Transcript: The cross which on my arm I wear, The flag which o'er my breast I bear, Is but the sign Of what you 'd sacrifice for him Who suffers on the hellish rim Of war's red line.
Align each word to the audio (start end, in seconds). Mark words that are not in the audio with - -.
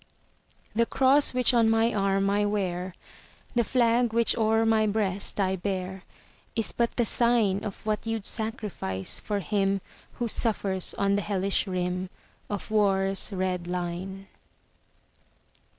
The 0.73 0.87
cross 0.87 1.31
which 1.31 1.53
on 1.53 1.69
my 1.69 1.93
arm 1.93 2.27
I 2.31 2.43
wear, 2.43 2.95
The 3.53 3.63
flag 3.63 4.13
which 4.13 4.35
o'er 4.35 4.65
my 4.65 4.87
breast 4.87 5.39
I 5.39 5.55
bear, 5.57 6.05
Is 6.55 6.71
but 6.71 6.95
the 6.95 7.05
sign 7.05 7.63
Of 7.63 7.85
what 7.85 8.07
you 8.07 8.17
'd 8.19 8.25
sacrifice 8.25 9.19
for 9.19 9.41
him 9.41 9.79
Who 10.13 10.27
suffers 10.27 10.95
on 10.95 11.13
the 11.13 11.21
hellish 11.21 11.67
rim 11.67 12.09
Of 12.49 12.71
war's 12.71 13.31
red 13.31 13.67
line. 13.67 14.25